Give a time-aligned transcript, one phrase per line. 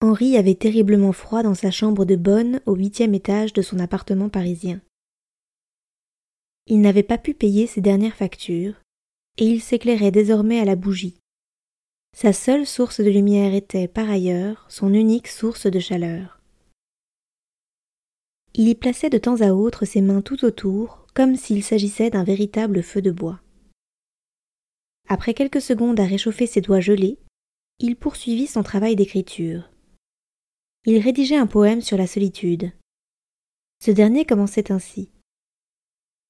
[0.00, 4.28] Henri avait terriblement froid dans sa chambre de bonne au huitième étage de son appartement
[4.28, 4.80] parisien.
[6.68, 8.74] Il n'avait pas pu payer ses dernières factures,
[9.38, 11.16] et il s'éclairait désormais à la bougie.
[12.16, 16.40] Sa seule source de lumière était, par ailleurs, son unique source de chaleur.
[18.54, 22.24] Il y plaçait de temps à autre ses mains tout autour, comme s'il s'agissait d'un
[22.24, 23.40] véritable feu de bois.
[25.08, 27.18] Après quelques secondes à réchauffer ses doigts gelés,
[27.80, 29.68] il poursuivit son travail d'écriture
[30.88, 32.72] il rédigeait un poème sur la solitude.
[33.84, 35.10] Ce dernier commençait ainsi.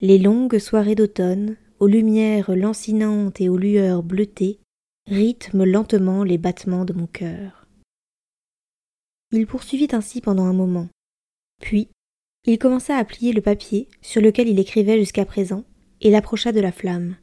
[0.00, 4.60] Les longues soirées d'automne, aux lumières lancinantes et aux lueurs bleutées,
[5.08, 7.66] rythment lentement les battements de mon cœur.
[9.32, 10.88] Il poursuivit ainsi pendant un moment.
[11.60, 11.88] Puis,
[12.46, 15.64] il commença à plier le papier sur lequel il écrivait jusqu'à présent
[16.00, 17.16] et l'approcha de la flamme.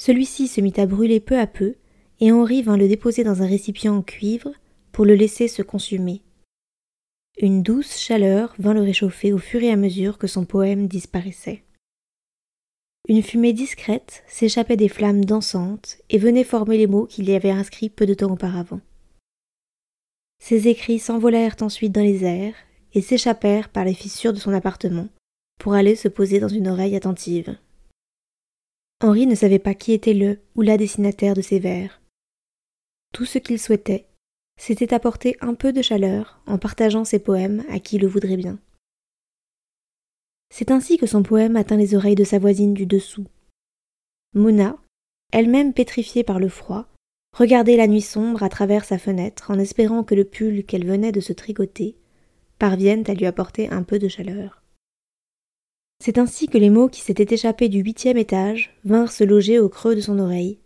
[0.00, 1.74] Celui-ci se mit à brûler peu à peu,
[2.20, 4.54] et Henri vint le déposer dans un récipient en cuivre
[4.94, 6.22] pour le laisser se consumer.
[7.36, 11.64] Une douce chaleur vint le réchauffer au fur et à mesure que son poème disparaissait.
[13.08, 17.50] Une fumée discrète s'échappait des flammes dansantes et venait former les mots qu'il y avait
[17.50, 18.80] inscrits peu de temps auparavant.
[20.40, 22.54] Ces écrits s'envolèrent ensuite dans les airs
[22.92, 25.08] et s'échappèrent par les fissures de son appartement
[25.58, 27.58] pour aller se poser dans une oreille attentive.
[29.00, 32.00] Henri ne savait pas qui était le ou la destinataire de ces vers.
[33.12, 34.06] Tout ce qu'il souhaitait,
[34.56, 38.58] c'était apporter un peu de chaleur en partageant ses poèmes à qui le voudrait bien.
[40.50, 43.26] C'est ainsi que son poème atteint les oreilles de sa voisine du dessous.
[44.34, 44.76] Mona,
[45.32, 46.86] elle-même pétrifiée par le froid,
[47.36, 51.12] regardait la nuit sombre à travers sa fenêtre en espérant que le pull qu'elle venait
[51.12, 51.96] de se tricoter
[52.58, 54.62] parvienne à lui apporter un peu de chaleur.
[56.00, 59.68] C'est ainsi que les mots qui s'étaient échappés du huitième étage vinrent se loger au
[59.68, 60.58] creux de son oreille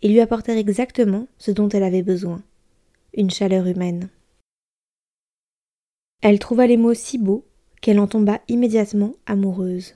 [0.00, 2.42] et lui apportèrent exactement ce dont elle avait besoin
[3.14, 4.10] une chaleur humaine.
[6.20, 7.46] Elle trouva les mots si beaux
[7.80, 9.94] qu'elle en tomba immédiatement amoureuse.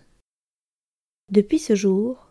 [1.31, 2.29] Depuis ce jour,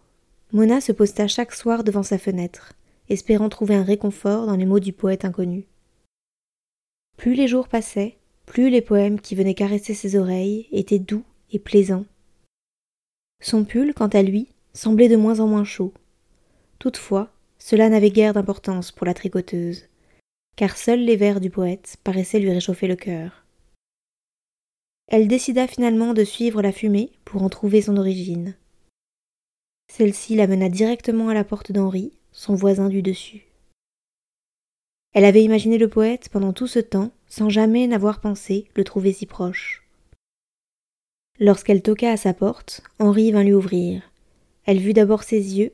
[0.53, 2.73] Mona se posta chaque soir devant sa fenêtre,
[3.09, 5.65] espérant trouver un réconfort dans les mots du poète inconnu.
[7.17, 11.59] Plus les jours passaient, plus les poèmes qui venaient caresser ses oreilles étaient doux et
[11.59, 12.05] plaisants.
[13.41, 15.93] Son pull, quant à lui, semblait de moins en moins chaud.
[16.79, 19.87] Toutefois, cela n'avait guère d'importance pour la tricoteuse
[20.55, 23.45] car seuls les vers du poète paraissaient lui réchauffer le cœur.
[25.07, 28.55] Elle décida finalement de suivre la fumée pour en trouver son origine.
[29.91, 33.45] Celle-ci la mena directement à la porte d'Henri, son voisin du dessus.
[35.13, 39.11] Elle avait imaginé le poète pendant tout ce temps sans jamais n'avoir pensé le trouver
[39.11, 39.83] si proche.
[41.39, 44.03] Lorsqu'elle toqua à sa porte, Henri vint lui ouvrir.
[44.65, 45.73] Elle vit d'abord ses yeux,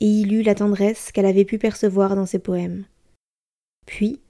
[0.00, 2.84] et y lut la tendresse qu'elle avait pu percevoir dans ses poèmes.
[3.90, 4.20] Puis,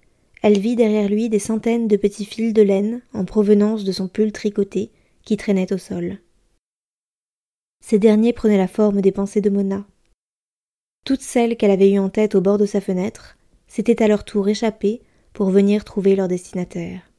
[0.40, 4.08] elle vit derrière lui des centaines de petits fils de laine en provenance de son
[4.08, 4.90] pull tricoté
[5.22, 6.18] qui traînait au sol.
[7.84, 9.86] Ces derniers prenaient la forme des pensées de Mona.
[11.04, 13.36] Toutes celles qu'elle avait eues en tête au bord de sa fenêtre
[13.68, 15.02] s'étaient à leur tour échappées
[15.34, 17.12] pour venir trouver leur destinataire.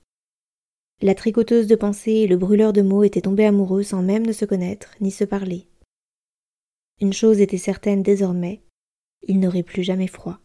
[1.03, 4.34] La tricoteuse de pensées et le brûleur de mots étaient tombés amoureux sans même ne
[4.34, 5.68] se connaître ni se parler.
[7.01, 8.63] Une chose était certaine désormais,
[9.28, 10.40] ils n'auraient plus jamais froid.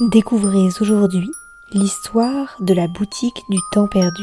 [0.00, 1.28] Découvrez aujourd'hui
[1.72, 4.22] l'histoire de la boutique du temps perdu.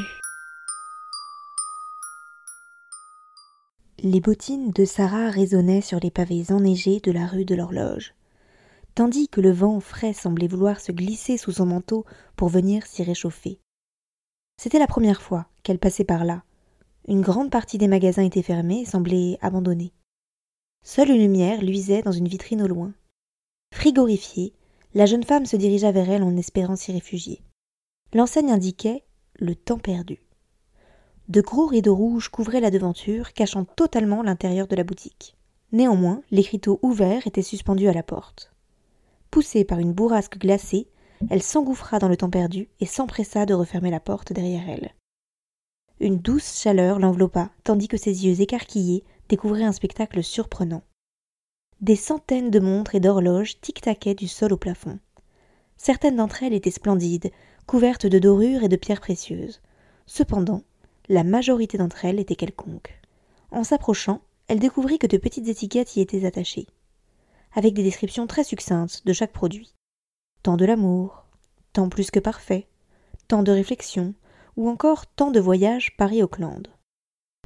[4.00, 8.14] Les bottines de Sarah résonnaient sur les pavés enneigés de la rue de l'Horloge,
[8.94, 12.06] tandis que le vent frais semblait vouloir se glisser sous son manteau
[12.38, 13.60] pour venir s'y réchauffer.
[14.56, 16.44] C'était la première fois qu'elle passait par là.
[17.10, 19.92] Une grande partie des magasins étaient fermés et semblaient abandonnés.
[20.86, 22.94] Seule une lumière luisait dans une vitrine au loin.
[23.74, 24.54] Frigorifiée,
[24.96, 27.42] la jeune femme se dirigea vers elle en espérant s'y réfugier.
[28.14, 29.04] L'enseigne indiquait
[29.38, 30.26] le temps perdu.
[31.28, 35.36] De gros rideaux rouges couvraient la devanture, cachant totalement l'intérieur de la boutique.
[35.74, 38.54] Néanmoins, l'écriteau ouvert était suspendu à la porte.
[39.32, 40.88] Poussée par une bourrasque glacée,
[41.30, 44.94] elle s'engouffra dans le temps perdu et s'empressa de refermer la porte derrière elle.
[46.00, 50.84] Une douce chaleur l'enveloppa, tandis que ses yeux écarquillés découvraient un spectacle surprenant.
[51.86, 54.98] Des centaines de montres et d'horloges tic-taquaient du sol au plafond.
[55.78, 57.30] Certaines d'entre elles étaient splendides,
[57.68, 59.62] couvertes de dorures et de pierres précieuses.
[60.08, 60.64] Cependant,
[61.10, 63.00] la majorité d'entre elles étaient quelconques.
[63.52, 66.66] En s'approchant, elle découvrit que de petites étiquettes y étaient attachées,
[67.54, 69.76] avec des descriptions très succinctes de chaque produit.
[70.42, 71.28] Tant de l'amour,
[71.72, 72.66] tant plus que parfait,
[73.28, 74.16] tant de réflexion,
[74.58, 76.68] ou encore tant de voyages Paris-Auckland.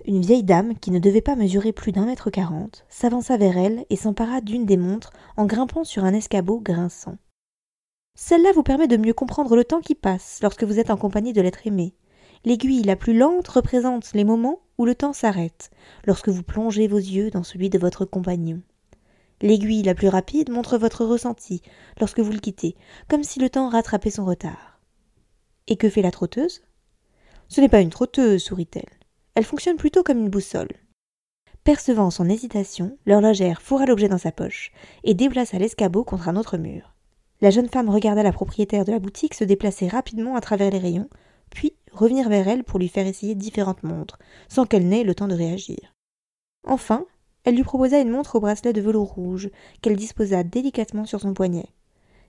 [0.06, 3.86] Une vieille dame, qui ne devait pas mesurer plus d'un mètre quarante, s'avança vers elle
[3.90, 7.18] et s'empara d'une des montres en grimpant sur un escabeau grinçant.
[8.16, 11.34] Celle-là vous permet de mieux comprendre le temps qui passe lorsque vous êtes en compagnie
[11.34, 11.94] de l'être aimé.
[12.46, 15.72] L'aiguille la plus lente représente les moments où le temps s'arrête,
[16.06, 18.62] lorsque vous plongez vos yeux dans celui de votre compagnon.
[19.42, 21.62] L'aiguille la plus rapide montre votre ressenti
[22.00, 22.76] lorsque vous le quittez,
[23.08, 24.80] comme si le temps rattrapait son retard.
[25.68, 26.62] Et que fait la trotteuse?
[27.48, 28.99] Ce n'est pas une trotteuse, sourit-elle.
[29.40, 30.68] Elle fonctionne plutôt comme une boussole.
[31.64, 34.74] Percevant son hésitation, l'horlogère fourra l'objet dans sa poche
[35.06, 36.94] et déplaça l'escabeau contre un autre mur.
[37.40, 40.78] La jeune femme regarda la propriétaire de la boutique se déplacer rapidement à travers les
[40.78, 41.10] rayons,
[41.52, 44.20] puis revenir vers elle pour lui faire essayer différentes montres,
[44.50, 45.96] sans qu'elle n'ait le temps de réagir.
[46.68, 47.06] Enfin,
[47.46, 49.52] elle lui proposa une montre au bracelet de velours rouge,
[49.82, 51.70] qu'elle disposa délicatement sur son poignet.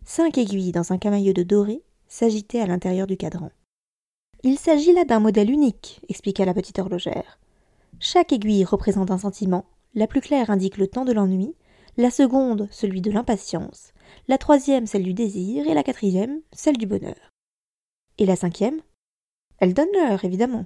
[0.05, 3.51] Cinq aiguilles dans un camailleux de doré s'agitaient à l'intérieur du cadran.
[4.43, 7.39] Il s'agit là d'un modèle unique, expliqua la petite horlogère.
[7.99, 11.55] Chaque aiguille représente un sentiment, la plus claire indique le temps de l'ennui,
[11.99, 13.93] la seconde celui de l'impatience,
[14.29, 17.33] la troisième celle du désir, et la quatrième celle du bonheur.
[18.17, 18.81] Et la cinquième?
[19.59, 20.65] Elle donne l'heure, évidemment.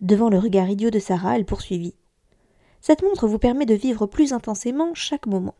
[0.00, 1.94] Devant le regard idiot de Sarah, elle poursuivit.
[2.80, 5.54] Cette montre vous permet de vivre plus intensément chaque moment.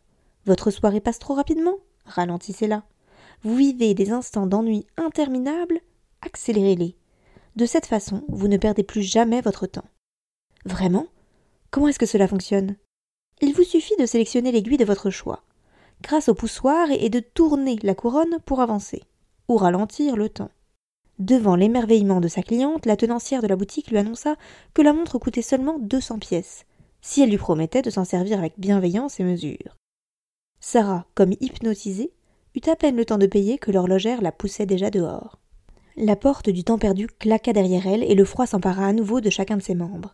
[0.45, 1.77] Votre soirée passe trop rapidement?
[2.05, 2.83] Ralentissez-la.
[3.43, 5.79] Vous vivez des instants d'ennui interminables
[6.21, 6.96] Accélérez-les.
[7.57, 9.89] De cette façon, vous ne perdez plus jamais votre temps.
[10.65, 11.07] Vraiment?
[11.71, 12.75] Comment est-ce que cela fonctionne?
[13.41, 15.41] Il vous suffit de sélectionner l'aiguille de votre choix,
[16.03, 19.01] grâce au poussoir et de tourner la couronne pour avancer,
[19.47, 20.51] ou ralentir le temps.
[21.17, 24.35] Devant l'émerveillement de sa cliente, la tenancière de la boutique lui annonça
[24.75, 26.65] que la montre coûtait seulement deux cents pièces,
[27.01, 29.75] si elle lui promettait de s'en servir avec bienveillance et mesure.
[30.59, 32.13] Sarah, comme hypnotisée,
[32.53, 35.39] eut à peine le temps de payer que l'horlogère la poussait déjà dehors.
[35.99, 39.31] La porte du temps perdu claqua derrière elle et le froid s'empara à nouveau de
[39.31, 40.13] chacun de ses membres.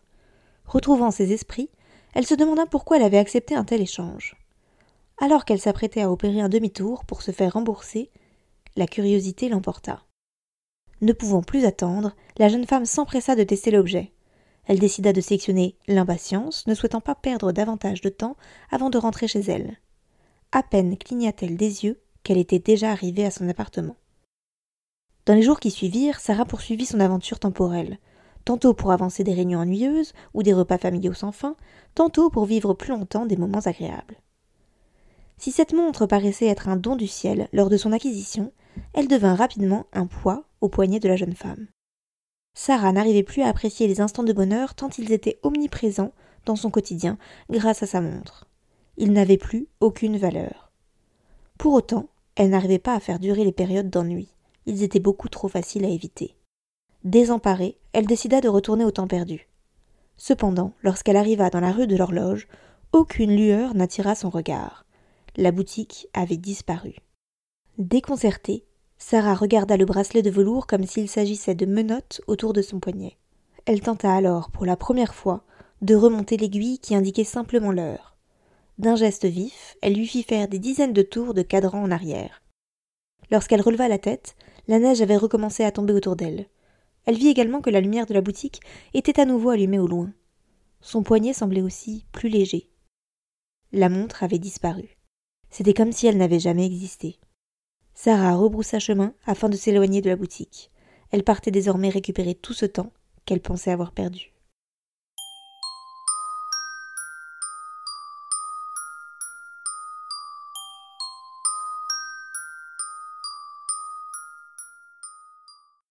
[0.64, 1.68] Retrouvant ses esprits,
[2.14, 4.34] elle se demanda pourquoi elle avait accepté un tel échange.
[5.18, 8.10] Alors qu'elle s'apprêtait à opérer un demi-tour pour se faire rembourser,
[8.76, 10.04] la curiosité l'emporta.
[11.02, 14.12] Ne pouvant plus attendre, la jeune femme s'empressa de tester l'objet.
[14.64, 18.38] Elle décida de sélectionner l'impatience, ne souhaitant pas perdre davantage de temps
[18.70, 19.76] avant de rentrer chez elle.
[20.50, 23.96] À peine cligna-t-elle des yeux qu'elle était déjà arrivée à son appartement.
[25.26, 27.98] Dans les jours qui suivirent, Sarah poursuivit son aventure temporelle,
[28.44, 31.56] tantôt pour avancer des réunions ennuyeuses ou des repas familiaux sans fin,
[31.94, 34.16] tantôt pour vivre plus longtemps des moments agréables.
[35.38, 38.52] Si cette montre paraissait être un don du ciel lors de son acquisition,
[38.92, 41.68] elle devint rapidement un poids au poignet de la jeune femme.
[42.54, 46.12] Sarah n'arrivait plus à apprécier les instants de bonheur tant ils étaient omniprésents
[46.44, 47.16] dans son quotidien
[47.50, 48.46] grâce à sa montre.
[48.96, 50.70] Ils n'avaient plus aucune valeur.
[51.58, 54.33] Pour autant, elle n'arrivait pas à faire durer les périodes d'ennui
[54.66, 56.36] ils étaient beaucoup trop faciles à éviter.
[57.04, 59.48] Désemparée, elle décida de retourner au temps perdu.
[60.16, 62.48] Cependant, lorsqu'elle arriva dans la rue de l'horloge,
[62.92, 64.86] aucune lueur n'attira son regard.
[65.36, 66.94] La boutique avait disparu.
[67.78, 68.64] Déconcertée,
[68.98, 73.18] Sarah regarda le bracelet de velours comme s'il s'agissait de menottes autour de son poignet.
[73.66, 75.44] Elle tenta alors, pour la première fois,
[75.82, 78.16] de remonter l'aiguille qui indiquait simplement l'heure.
[78.78, 82.42] D'un geste vif, elle lui fit faire des dizaines de tours de cadran en arrière.
[83.30, 84.36] Lorsqu'elle releva la tête,
[84.68, 86.46] la neige avait recommencé à tomber autour d'elle.
[87.06, 88.60] Elle vit également que la lumière de la boutique
[88.94, 90.12] était à nouveau allumée au loin.
[90.80, 92.68] Son poignet semblait aussi plus léger.
[93.72, 94.96] La montre avait disparu.
[95.50, 97.18] C'était comme si elle n'avait jamais existé.
[97.94, 100.70] Sarah rebroussa chemin afin de s'éloigner de la boutique.
[101.10, 102.92] Elle partait désormais récupérer tout ce temps
[103.24, 104.33] qu'elle pensait avoir perdu.